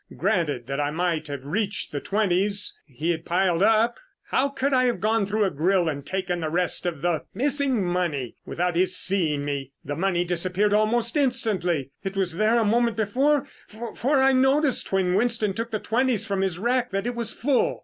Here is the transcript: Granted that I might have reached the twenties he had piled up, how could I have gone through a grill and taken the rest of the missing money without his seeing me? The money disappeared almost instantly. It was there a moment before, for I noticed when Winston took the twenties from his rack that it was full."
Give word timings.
Granted 0.17 0.65
that 0.65 0.79
I 0.79 0.89
might 0.89 1.27
have 1.27 1.45
reached 1.45 1.91
the 1.91 1.99
twenties 1.99 2.75
he 2.87 3.11
had 3.11 3.23
piled 3.23 3.61
up, 3.61 3.99
how 4.31 4.49
could 4.49 4.73
I 4.73 4.85
have 4.85 4.99
gone 4.99 5.27
through 5.27 5.43
a 5.43 5.51
grill 5.51 5.87
and 5.87 6.03
taken 6.03 6.39
the 6.39 6.49
rest 6.49 6.87
of 6.87 7.03
the 7.03 7.25
missing 7.35 7.85
money 7.85 8.35
without 8.43 8.75
his 8.75 8.97
seeing 8.97 9.45
me? 9.45 9.73
The 9.85 9.95
money 9.95 10.23
disappeared 10.25 10.73
almost 10.73 11.15
instantly. 11.15 11.91
It 12.03 12.17
was 12.17 12.33
there 12.37 12.57
a 12.57 12.65
moment 12.65 12.97
before, 12.97 13.45
for 13.93 14.19
I 14.19 14.33
noticed 14.33 14.91
when 14.91 15.13
Winston 15.13 15.53
took 15.53 15.69
the 15.69 15.77
twenties 15.77 16.25
from 16.25 16.41
his 16.41 16.57
rack 16.57 16.89
that 16.89 17.05
it 17.05 17.13
was 17.13 17.31
full." 17.31 17.79